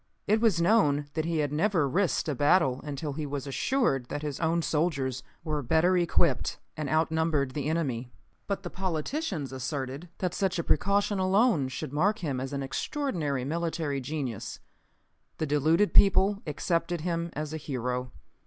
[0.25, 4.23] It was known that he had never risked a battle until he was assured that
[4.23, 8.11] his own soldiers were better equipped and outnumbered the enemy.
[8.47, 13.45] But the politicians asserted that such a precaution alone should mark him as an extraordinary
[13.45, 14.59] military genius.
[15.37, 18.11] The deluded people accepted him as a hero.